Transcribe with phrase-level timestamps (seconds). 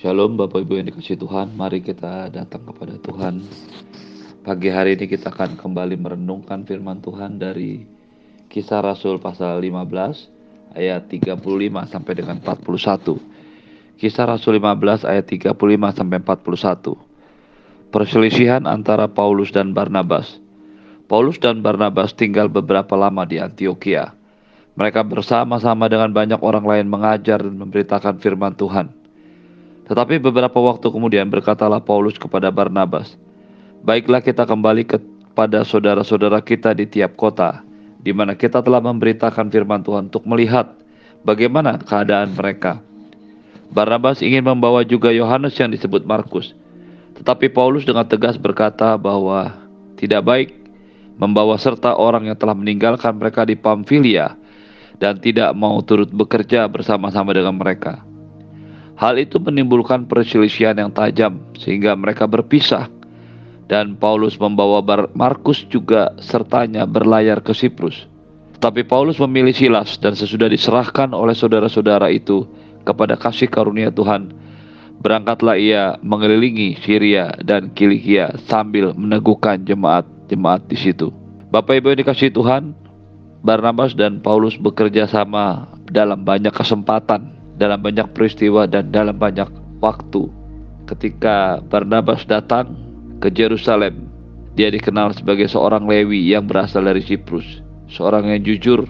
[0.00, 3.44] Shalom Bapak Ibu yang dikasih Tuhan, mari kita datang kepada Tuhan.
[4.40, 7.84] Pagi hari ini kita akan kembali merenungkan firman Tuhan dari
[8.48, 11.44] Kisah Rasul pasal 15 ayat 35
[11.92, 14.00] sampai dengan 41.
[14.00, 15.52] Kisah Rasul 15 ayat 35
[15.92, 17.92] sampai 41.
[17.92, 20.40] Perselisihan antara Paulus dan Barnabas.
[21.12, 24.16] Paulus dan Barnabas tinggal beberapa lama di Antioquia.
[24.80, 28.99] Mereka bersama-sama dengan banyak orang lain mengajar dan memberitakan firman Tuhan.
[29.90, 33.18] Tetapi beberapa waktu kemudian berkatalah Paulus kepada Barnabas,
[33.82, 37.66] "Baiklah kita kembali kepada saudara-saudara kita di tiap kota,
[37.98, 40.78] di mana kita telah memberitakan firman Tuhan untuk melihat
[41.26, 42.78] bagaimana keadaan mereka."
[43.74, 46.54] Barnabas ingin membawa juga Yohanes yang disebut Markus.
[47.18, 49.50] Tetapi Paulus dengan tegas berkata bahwa
[49.98, 50.48] tidak baik
[51.18, 54.38] membawa serta orang yang telah meninggalkan mereka di Pamfilia
[55.02, 58.09] dan tidak mau turut bekerja bersama-sama dengan mereka.
[59.00, 62.92] Hal itu menimbulkan perselisihan yang tajam sehingga mereka berpisah
[63.64, 64.84] dan Paulus membawa
[65.16, 68.04] Markus juga sertanya berlayar ke Siprus.
[68.60, 72.44] Tapi Paulus memilih Silas dan sesudah diserahkan oleh saudara-saudara itu
[72.84, 74.36] kepada kasih karunia Tuhan,
[75.00, 81.08] berangkatlah ia mengelilingi Syria dan Kilikia sambil meneguhkan jemaat-jemaat di situ.
[81.48, 82.76] Bapak Ibu yang dikasih Tuhan,
[83.40, 89.46] Barnabas dan Paulus bekerja sama dalam banyak kesempatan dalam banyak peristiwa dan dalam banyak
[89.84, 90.32] waktu.
[90.88, 92.72] Ketika Barnabas datang
[93.20, 94.08] ke Yerusalem,
[94.56, 97.60] dia dikenal sebagai seorang Lewi yang berasal dari Siprus,
[97.92, 98.88] seorang yang jujur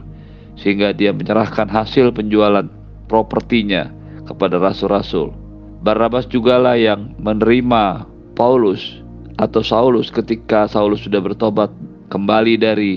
[0.54, 2.70] sehingga dia menyerahkan hasil penjualan
[3.10, 3.90] propertinya
[4.24, 5.34] kepada rasul-rasul.
[5.82, 9.00] Barnabas jugalah yang menerima Paulus
[9.40, 11.72] atau Saulus ketika Saulus sudah bertobat
[12.12, 12.92] kembali dari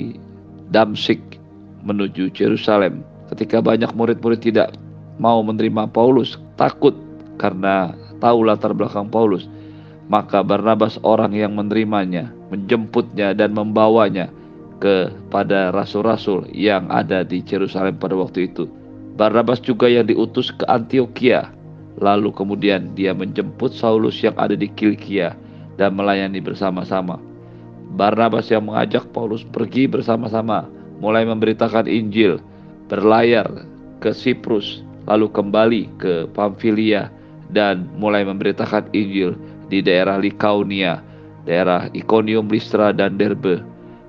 [0.70, 1.20] Damsik
[1.88, 3.02] menuju Yerusalem.
[3.32, 4.76] Ketika banyak murid-murid tidak
[5.22, 6.96] mau menerima Paulus takut
[7.38, 9.50] karena tahu latar belakang Paulus.
[10.12, 14.28] Maka Barnabas orang yang menerimanya menjemputnya dan membawanya
[14.84, 18.68] kepada rasul-rasul yang ada di Yerusalem pada waktu itu.
[19.16, 21.50] Barnabas juga yang diutus ke Antioquia.
[22.02, 25.38] Lalu kemudian dia menjemput Saulus yang ada di Kilkia
[25.78, 27.22] dan melayani bersama-sama.
[27.94, 30.66] Barnabas yang mengajak Paulus pergi bersama-sama
[30.98, 32.42] mulai memberitakan Injil
[32.90, 33.46] berlayar
[34.02, 37.12] ke Siprus lalu kembali ke Pamfilia
[37.52, 39.36] dan mulai memberitakan Injil
[39.68, 41.04] di daerah Likaunia,
[41.46, 43.62] daerah Iconium, Listra, dan Derbe.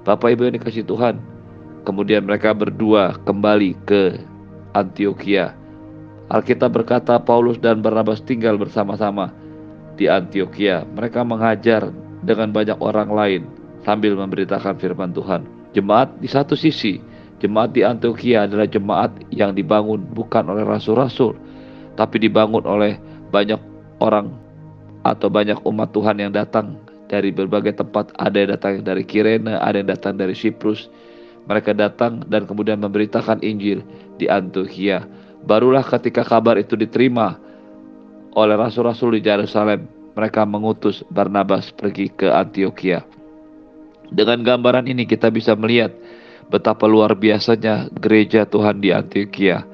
[0.05, 1.17] Bapak Ibu yang dikasih Tuhan,
[1.89, 4.21] kemudian mereka berdua kembali ke
[4.77, 5.57] Antioquia.
[6.29, 9.33] Alkitab berkata Paulus dan Barnabas tinggal bersama-sama
[9.97, 10.85] di Antioquia.
[10.97, 11.89] Mereka mengajar
[12.25, 13.43] dengan banyak orang lain
[13.85, 15.45] sambil memberitakan firman Tuhan.
[15.77, 17.01] Jemaat di satu sisi
[17.43, 21.35] Jemaat di Antioquia adalah jemaat yang dibangun bukan oleh rasul-rasul,
[21.99, 22.97] tapi dibangun oleh
[23.35, 23.59] banyak
[23.99, 24.31] orang
[25.05, 26.79] atau banyak umat Tuhan yang datang
[27.11, 28.15] dari berbagai tempat.
[28.17, 30.89] Ada yang datang dari Kirene, ada yang datang dari Siprus.
[31.45, 33.85] Mereka datang dan kemudian memberitakan Injil
[34.17, 35.05] di Antioquia.
[35.45, 37.37] Barulah ketika kabar itu diterima
[38.33, 39.85] oleh rasul-rasul di Yerusalem,
[40.17, 43.05] mereka mengutus Barnabas pergi ke Antioquia.
[44.09, 45.93] Dengan gambaran ini kita bisa melihat
[46.49, 49.65] betapa luar biasanya gereja Tuhan di Antioquia.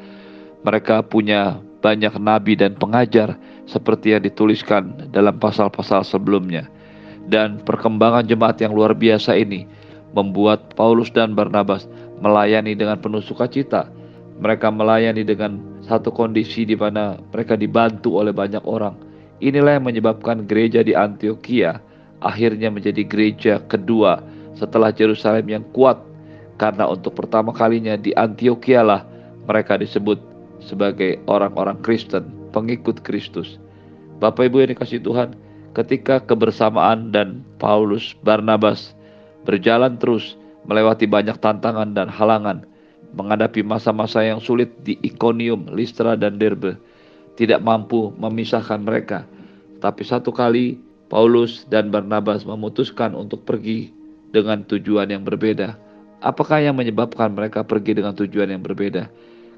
[0.61, 6.69] Mereka punya banyak nabi dan pengajar seperti yang dituliskan dalam pasal-pasal sebelumnya.
[7.31, 9.65] Dan perkembangan jemaat yang luar biasa ini
[10.13, 11.87] membuat Paulus dan Barnabas
[12.19, 13.89] melayani dengan penuh sukacita.
[14.41, 18.97] Mereka melayani dengan satu kondisi di mana mereka dibantu oleh banyak orang.
[19.41, 21.81] Inilah yang menyebabkan gereja di Antioquia
[22.21, 24.21] akhirnya menjadi gereja kedua
[24.53, 25.97] setelah Yerusalem yang kuat
[26.61, 29.09] karena untuk pertama kalinya di Antioquia lah
[29.49, 30.21] mereka disebut
[30.61, 33.57] sebagai orang-orang Kristen, pengikut Kristus.
[34.21, 35.33] Bapak Ibu yang dikasih Tuhan,
[35.73, 38.93] ketika kebersamaan dan Paulus Barnabas
[39.49, 40.37] berjalan terus
[40.69, 42.69] melewati banyak tantangan dan halangan,
[43.17, 46.77] menghadapi masa-masa yang sulit di Iconium, Listra dan Derbe,
[47.41, 49.25] tidak mampu memisahkan mereka.
[49.81, 50.77] Tapi satu kali
[51.09, 53.89] Paulus dan Barnabas memutuskan untuk pergi
[54.29, 55.90] dengan tujuan yang berbeda
[56.21, 59.09] Apakah yang menyebabkan mereka pergi dengan tujuan yang berbeda?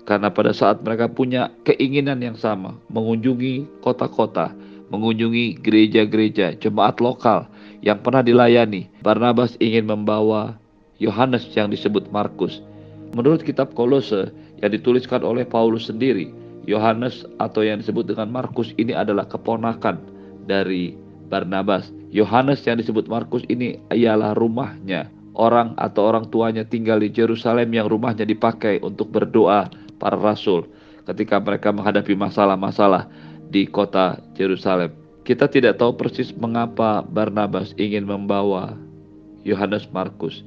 [0.06, 4.54] Karena pada saat mereka punya keinginan yang sama, mengunjungi kota-kota,
[4.94, 7.50] mengunjungi gereja-gereja, jemaat lokal
[7.82, 10.54] yang pernah dilayani, Barnabas ingin membawa
[11.02, 12.62] Yohanes yang disebut Markus.
[13.10, 14.30] Menurut kitab Kolose
[14.62, 16.30] yang dituliskan oleh Paulus sendiri,
[16.70, 19.98] Yohanes atau yang disebut dengan Markus ini adalah keponakan
[20.46, 20.94] dari
[21.26, 21.90] Barnabas.
[22.14, 27.88] Yohanes yang disebut Markus ini ialah rumahnya orang atau orang tuanya tinggal di Yerusalem yang
[27.88, 30.68] rumahnya dipakai untuk berdoa para rasul
[31.08, 33.08] ketika mereka menghadapi masalah-masalah
[33.48, 34.92] di kota Yerusalem.
[35.22, 38.74] Kita tidak tahu persis mengapa Barnabas ingin membawa
[39.46, 40.42] Yohanes Markus.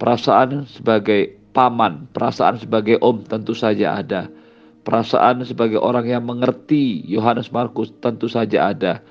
[0.00, 4.28] Perasaan sebagai paman, perasaan sebagai om tentu saja ada.
[4.84, 9.02] Perasaan sebagai orang yang mengerti Yohanes Markus tentu saja ada.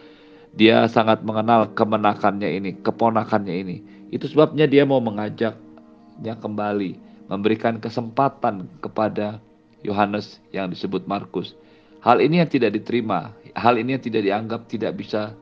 [0.55, 3.75] Dia sangat mengenal kemenakannya ini, keponakannya ini.
[4.15, 6.95] Itu sebabnya dia mau mengajaknya kembali,
[7.27, 9.43] memberikan kesempatan kepada
[9.83, 11.51] Yohanes yang disebut Markus.
[11.99, 15.35] Hal ini yang tidak diterima, hal ini yang tidak dianggap tidak bisa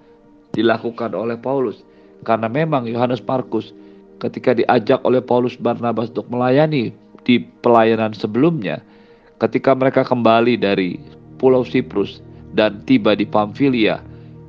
[0.58, 1.86] dilakukan oleh Paulus.
[2.26, 3.78] Karena memang Yohanes Markus
[4.18, 8.82] ketika diajak oleh Paulus Barnabas untuk melayani di pelayanan sebelumnya,
[9.38, 10.98] ketika mereka kembali dari
[11.38, 12.26] Pulau Siprus
[12.58, 14.02] dan tiba di Pamfilia,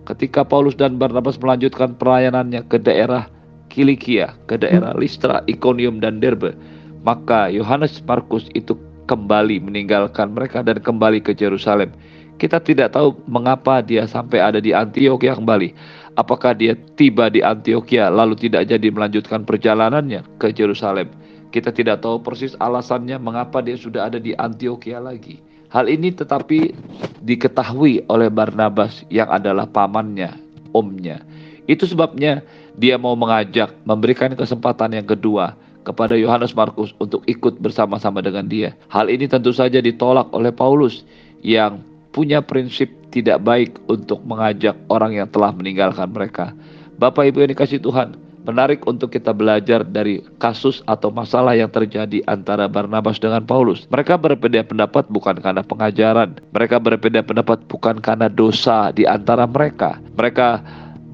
[0.09, 3.34] ketika Paulus dan Barnabas melanjutkan pelayanannya ke daerah
[3.75, 6.55] Kilikia, ke daerah Listra, Iconium dan Derbe,
[7.03, 8.79] maka Yohanes Markus itu
[9.11, 11.91] kembali meninggalkan mereka dan kembali ke Yerusalem.
[12.39, 15.75] Kita tidak tahu mengapa dia sampai ada di Antioquia kembali.
[16.15, 21.11] Apakah dia tiba di Antioquia lalu tidak jadi melanjutkan perjalanannya ke Yerusalem?
[21.51, 25.43] Kita tidak tahu persis alasannya mengapa dia sudah ada di Antioquia lagi.
[25.75, 26.71] Hal ini tetapi
[27.27, 30.31] diketahui oleh Barnabas yang adalah pamannya,
[30.71, 31.19] omnya.
[31.67, 32.43] Itu sebabnya
[32.79, 35.55] dia mau mengajak, memberikan kesempatan yang kedua
[35.85, 38.73] kepada Yohanes Markus untuk ikut bersama-sama dengan dia.
[38.89, 41.05] Hal ini tentu saja ditolak oleh Paulus
[41.45, 46.51] yang punya prinsip tidak baik untuk mengajak orang yang telah meninggalkan mereka.
[46.99, 48.15] Bapak Ibu yang dikasih Tuhan,
[48.47, 53.89] menarik untuk kita belajar dari kasus atau masalah yang terjadi antara Barnabas dengan Paulus.
[53.91, 59.99] Mereka berbeda pendapat bukan karena pengajaran, mereka berbeda pendapat bukan karena dosa di antara mereka.
[60.15, 60.63] Mereka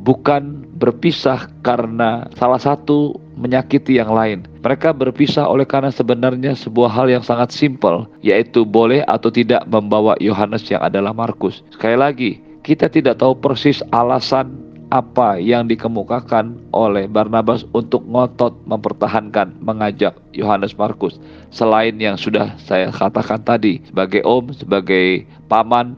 [0.00, 4.48] bukan berpisah karena salah satu menyakiti yang lain.
[4.64, 10.16] Mereka berpisah oleh karena sebenarnya sebuah hal yang sangat simpel, yaitu boleh atau tidak membawa
[10.20, 11.60] Yohanes yang adalah Markus.
[11.72, 12.30] Sekali lagi,
[12.64, 20.74] kita tidak tahu persis alasan apa yang dikemukakan oleh Barnabas untuk ngotot mempertahankan mengajak Yohanes
[20.74, 21.22] Markus
[21.54, 25.94] selain yang sudah saya katakan tadi sebagai om sebagai paman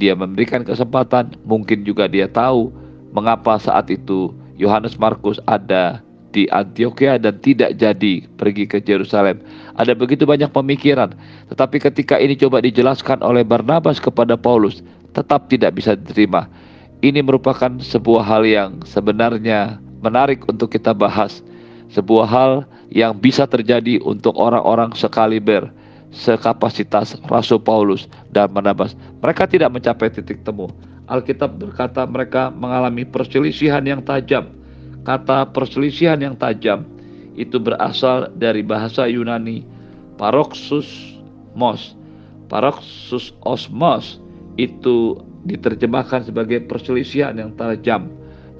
[0.00, 2.72] dia memberikan kesempatan mungkin juga dia tahu
[3.10, 9.42] mengapa saat itu Yohanes Markus ada di Antioquia dan tidak jadi pergi ke Yerusalem.
[9.74, 11.14] Ada begitu banyak pemikiran,
[11.50, 16.46] tetapi ketika ini coba dijelaskan oleh Barnabas kepada Paulus, tetap tidak bisa diterima.
[17.00, 21.42] Ini merupakan sebuah hal yang sebenarnya menarik untuk kita bahas.
[21.90, 22.52] Sebuah hal
[22.94, 25.74] yang bisa terjadi untuk orang-orang sekaliber,
[26.14, 28.94] sekapasitas Rasul Paulus dan Barnabas.
[29.18, 30.70] Mereka tidak mencapai titik temu.
[31.10, 34.54] Alkitab berkata mereka mengalami perselisihan yang tajam.
[35.02, 36.86] Kata perselisihan yang tajam
[37.34, 39.66] itu berasal dari bahasa Yunani
[40.14, 40.86] paroxus
[41.58, 41.98] mos.
[42.46, 44.22] Paroxus osmos
[44.54, 48.10] itu diterjemahkan sebagai perselisihan yang tajam.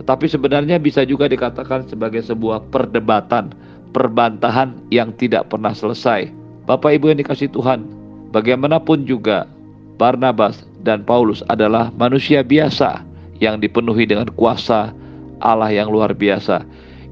[0.02, 3.52] Tetapi sebenarnya bisa juga dikatakan sebagai sebuah perdebatan,
[3.92, 6.32] perbantahan yang tidak pernah selesai.
[6.64, 7.84] Bapak Ibu yang dikasih Tuhan,
[8.32, 9.44] bagaimanapun juga
[10.00, 13.04] Barnabas dan Paulus adalah manusia biasa
[13.40, 14.92] yang dipenuhi dengan kuasa
[15.40, 16.62] Allah yang luar biasa.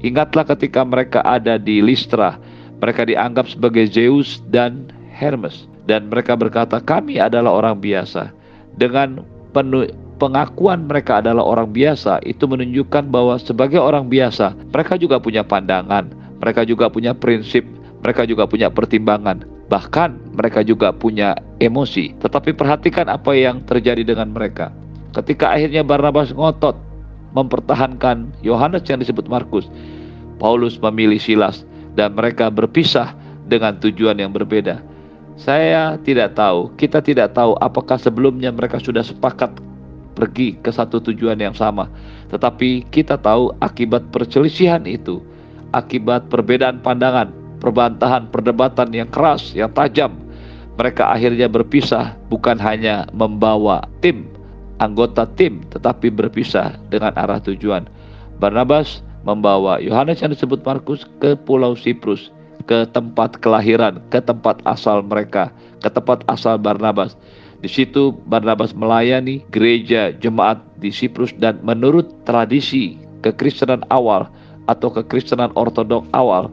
[0.05, 2.39] Ingatlah ketika mereka ada di Listra,
[2.79, 8.31] mereka dianggap sebagai Zeus dan Hermes dan mereka berkata kami adalah orang biasa.
[8.77, 9.89] Dengan penuh
[10.21, 16.13] pengakuan mereka adalah orang biasa itu menunjukkan bahwa sebagai orang biasa mereka juga punya pandangan,
[16.37, 17.65] mereka juga punya prinsip,
[18.05, 19.43] mereka juga punya pertimbangan.
[19.67, 22.15] Bahkan mereka juga punya emosi.
[22.23, 24.71] Tetapi perhatikan apa yang terjadi dengan mereka.
[25.11, 26.79] Ketika akhirnya Barnabas ngotot
[27.35, 29.67] mempertahankan Yohanes yang disebut Markus,
[30.39, 31.67] Paulus memilih Silas
[31.99, 33.11] dan mereka berpisah
[33.51, 34.79] dengan tujuan yang berbeda.
[35.35, 39.51] Saya tidak tahu, kita tidak tahu apakah sebelumnya mereka sudah sepakat
[40.15, 41.87] pergi ke satu tujuan yang sama.
[42.31, 45.23] Tetapi kita tahu akibat perselisihan itu,
[45.71, 47.31] akibat perbedaan pandangan,
[47.63, 50.15] perbantahan, perdebatan yang keras, yang tajam.
[50.79, 54.31] Mereka akhirnya berpisah bukan hanya membawa tim,
[54.79, 57.83] anggota tim, tetapi berpisah dengan arah tujuan.
[58.39, 62.31] Barnabas membawa Yohanes yang disebut Markus ke Pulau Siprus,
[62.63, 65.51] ke tempat kelahiran, ke tempat asal mereka,
[65.83, 67.19] ke tempat asal Barnabas.
[67.59, 74.31] Di situ Barnabas melayani gereja jemaat di Siprus dan menurut tradisi kekristenan awal
[74.71, 76.47] atau kekristenan ortodok awal,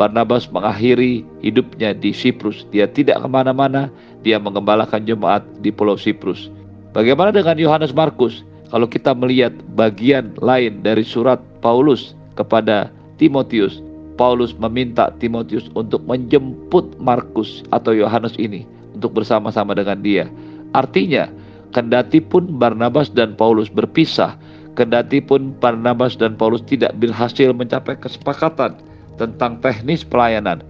[0.00, 2.64] Barnabas mengakhiri hidupnya di Siprus.
[2.72, 3.92] Dia tidak ke mana-mana,
[4.24, 6.48] dia mengembalakan jemaat di Pulau Siprus.
[6.96, 8.40] Bagaimana dengan Yohanes Markus?
[8.72, 12.88] Kalau kita melihat bagian lain dari surat Paulus kepada
[13.20, 13.84] Timotius,
[14.16, 18.64] Paulus meminta Timotius untuk menjemput Markus atau Yohanes ini
[18.96, 20.24] untuk bersama-sama dengan dia.
[20.72, 21.28] Artinya,
[21.76, 24.32] kendati pun Barnabas dan Paulus berpisah,
[24.80, 28.80] kendati pun Barnabas dan Paulus tidak berhasil mencapai kesepakatan
[29.20, 30.64] tentang teknis pelayanan,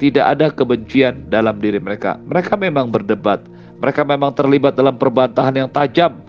[0.00, 2.16] tidak ada kebencian dalam diri mereka.
[2.24, 3.44] Mereka memang berdebat,
[3.80, 6.20] mereka memang terlibat dalam perbantahan yang tajam.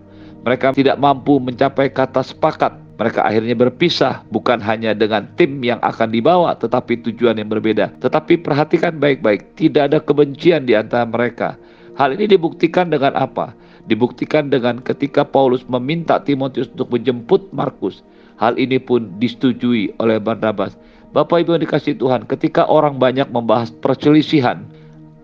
[0.44, 2.76] Mereka tidak mampu mencapai kata sepakat.
[3.00, 7.98] Mereka akhirnya berpisah bukan hanya dengan tim yang akan dibawa tetapi tujuan yang berbeda.
[7.98, 11.58] Tetapi perhatikan baik-baik, tidak ada kebencian di antara mereka.
[11.98, 13.58] Hal ini dibuktikan dengan apa?
[13.90, 18.06] Dibuktikan dengan ketika Paulus meminta Timotius untuk menjemput Markus.
[18.38, 20.78] Hal ini pun disetujui oleh Barnabas.
[21.12, 24.64] Bapak Ibu yang dikasih Tuhan, ketika orang banyak membahas perselisihan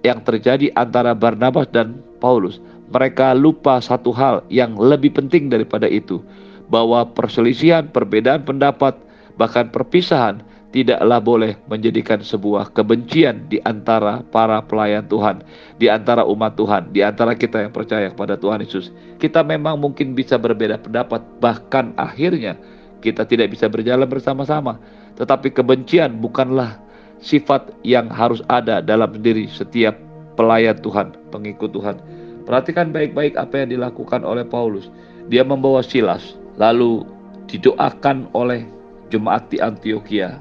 [0.03, 2.59] yang terjadi antara Barnabas dan Paulus,
[2.91, 6.19] mereka lupa satu hal yang lebih penting daripada itu,
[6.67, 8.99] bahwa perselisihan, perbedaan pendapat,
[9.39, 10.43] bahkan perpisahan
[10.75, 15.39] tidaklah boleh menjadikan sebuah kebencian di antara para pelayan Tuhan,
[15.79, 18.91] di antara umat Tuhan, di antara kita yang percaya kepada Tuhan Yesus.
[19.23, 22.59] Kita memang mungkin bisa berbeda pendapat, bahkan akhirnya
[23.01, 24.81] kita tidak bisa berjalan bersama-sama.
[25.17, 26.77] Tetapi kebencian bukanlah
[27.21, 29.97] sifat yang harus ada dalam diri setiap
[30.37, 31.97] pelayan Tuhan, pengikut Tuhan.
[32.45, 34.87] Perhatikan baik-baik apa yang dilakukan oleh Paulus.
[35.27, 37.03] Dia membawa Silas, lalu
[37.51, 38.63] didoakan oleh
[39.11, 40.39] jemaat di Antioquia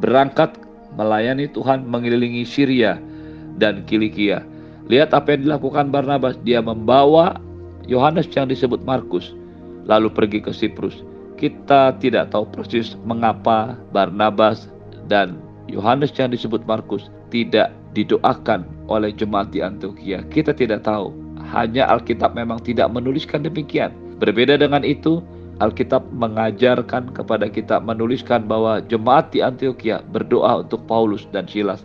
[0.00, 0.56] berangkat
[0.96, 2.96] melayani Tuhan mengelilingi Syria
[3.60, 4.44] dan Kilikia.
[4.88, 7.36] Lihat apa yang dilakukan Barnabas, dia membawa
[7.84, 9.34] Yohanes yang disebut Markus
[9.84, 11.02] lalu pergi ke Siprus.
[11.42, 14.70] Kita tidak tahu persis mengapa Barnabas
[15.10, 20.22] dan Yohanes yang disebut Markus tidak didoakan oleh jemaat di Antioquia.
[20.30, 21.10] Kita tidak tahu.
[21.50, 23.90] Hanya Alkitab memang tidak menuliskan demikian.
[24.22, 25.18] Berbeda dengan itu,
[25.58, 31.82] Alkitab mengajarkan kepada kita menuliskan bahwa jemaat di Antioquia berdoa untuk Paulus dan Silas.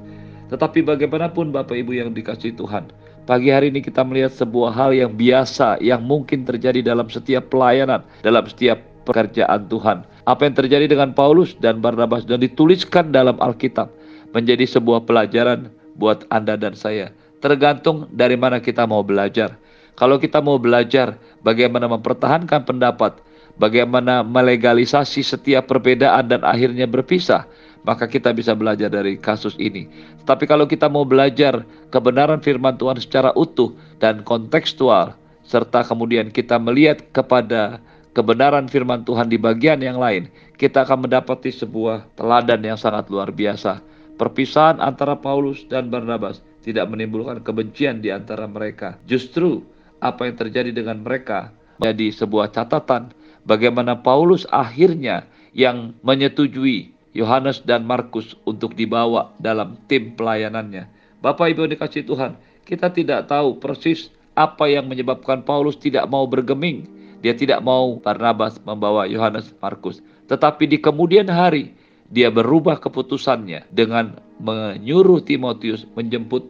[0.54, 2.94] Tetapi bagaimanapun Bapak Ibu yang dikasih Tuhan,
[3.26, 8.06] pagi hari ini kita melihat sebuah hal yang biasa yang mungkin terjadi dalam setiap pelayanan,
[8.22, 10.04] dalam setiap pekerjaan Tuhan.
[10.28, 13.88] Apa yang terjadi dengan Paulus dan Barnabas dan dituliskan dalam Alkitab
[14.36, 17.16] menjadi sebuah pelajaran buat Anda dan saya.
[17.40, 19.56] Tergantung dari mana kita mau belajar.
[19.96, 23.18] Kalau kita mau belajar bagaimana mempertahankan pendapat,
[23.58, 27.50] bagaimana melegalisasi setiap perbedaan dan akhirnya berpisah,
[27.82, 29.90] maka kita bisa belajar dari kasus ini.
[30.28, 36.60] Tapi kalau kita mau belajar kebenaran firman Tuhan secara utuh dan kontekstual, serta kemudian kita
[36.60, 37.82] melihat kepada
[38.18, 40.26] kebenaran firman Tuhan di bagian yang lain,
[40.58, 43.78] kita akan mendapati sebuah teladan yang sangat luar biasa.
[44.18, 48.98] Perpisahan antara Paulus dan Barnabas tidak menimbulkan kebencian di antara mereka.
[49.06, 49.62] Justru
[50.02, 53.14] apa yang terjadi dengan mereka menjadi sebuah catatan
[53.46, 60.90] bagaimana Paulus akhirnya yang menyetujui Yohanes dan Markus untuk dibawa dalam tim pelayanannya.
[61.22, 66.97] Bapak Ibu dikasih Tuhan, kita tidak tahu persis apa yang menyebabkan Paulus tidak mau bergeming.
[67.22, 70.04] Dia tidak mau Barnabas membawa Yohanes Markus.
[70.30, 71.74] Tetapi di kemudian hari,
[72.14, 76.46] dia berubah keputusannya dengan menyuruh Timotius menjemput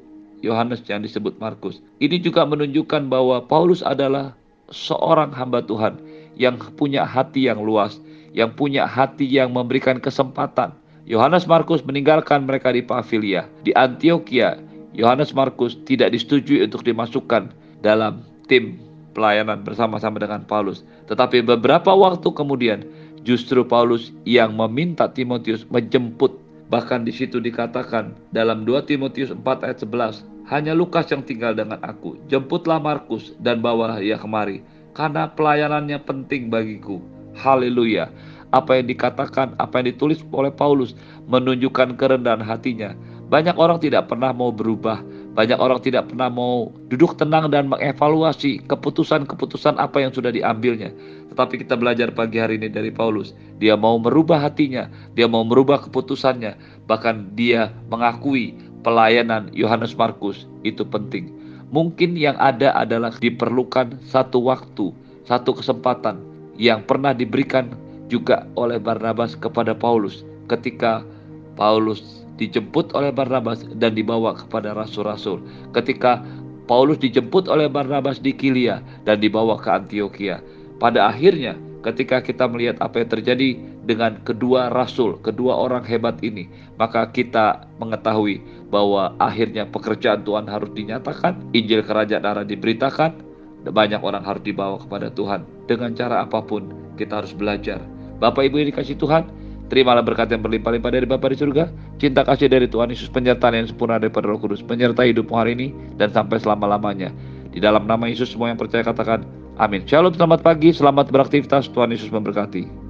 [0.45, 1.81] Yohanes yang disebut Markus.
[1.97, 4.37] Ini juga menunjukkan bahwa Paulus adalah
[4.69, 5.97] seorang hamba Tuhan
[6.37, 7.97] yang punya hati yang luas,
[8.37, 10.75] yang punya hati yang memberikan kesempatan.
[11.07, 13.47] Yohanes Markus meninggalkan mereka di Pavilia.
[13.63, 14.59] Di Antioquia,
[14.93, 17.49] Yohanes Markus tidak disetujui untuk dimasukkan
[17.81, 18.21] dalam
[18.51, 18.86] tim
[19.17, 20.85] pelayanan bersama-sama dengan Paulus.
[21.09, 22.85] Tetapi beberapa waktu kemudian,
[23.25, 26.37] justru Paulus yang meminta Timotius menjemput.
[26.69, 30.21] Bahkan di situ dikatakan dalam 2 Timotius 4 ayat 11,
[30.53, 32.21] hanya Lukas yang tinggal dengan aku.
[32.29, 34.61] Jemputlah Markus dan bawa ia kemari
[34.93, 36.97] karena pelayanannya penting bagiku.
[37.37, 38.09] Haleluya.
[38.49, 40.97] Apa yang dikatakan, apa yang ditulis oleh Paulus
[41.29, 42.97] menunjukkan kerendahan hatinya.
[43.27, 45.03] Banyak orang tidak pernah mau berubah,
[45.37, 50.89] banyak orang tidak pernah mau duduk tenang dan mengevaluasi keputusan-keputusan apa yang sudah diambilnya.
[51.29, 53.37] Tetapi kita belajar pagi hari ini dari Paulus.
[53.61, 56.57] Dia mau merubah hatinya, dia mau merubah keputusannya,
[56.89, 61.29] bahkan dia mengakui pelayanan Yohanes Markus itu penting.
[61.69, 64.89] Mungkin yang ada adalah diperlukan satu waktu,
[65.29, 66.17] satu kesempatan
[66.57, 67.77] yang pernah diberikan
[68.09, 71.05] juga oleh Barnabas kepada Paulus ketika
[71.53, 75.41] Paulus dijemput oleh Barnabas dan dibawa kepada rasul-rasul.
[75.73, 76.21] Ketika
[76.67, 80.43] Paulus dijemput oleh Barnabas di Kilia dan dibawa ke Antioquia.
[80.77, 83.49] Pada akhirnya ketika kita melihat apa yang terjadi
[83.87, 90.67] dengan kedua rasul, kedua orang hebat ini, maka kita mengetahui bahwa akhirnya pekerjaan Tuhan harus
[90.75, 93.23] dinyatakan, Injil Kerajaan Allah diberitakan,
[93.63, 95.47] banyak orang harus dibawa kepada Tuhan.
[95.71, 96.67] Dengan cara apa pun
[96.99, 97.79] kita harus belajar.
[98.19, 99.23] Bapak Ibu yang dikasih Tuhan,
[99.67, 101.69] terimalah berkat yang berlimpah-limpah dari Bapa di surga,
[101.99, 105.67] cinta kasih dari Tuhan Yesus, penyertaan yang sempurna daripada Roh Kudus, menyertai hidupmu hari ini
[105.99, 107.11] dan sampai selama-lamanya.
[107.51, 109.83] Di dalam nama Yesus semua yang percaya katakan, Amin.
[109.89, 111.73] Shalom, selamat pagi, selamat beraktivitas.
[111.73, 112.86] Tuhan Yesus memberkati.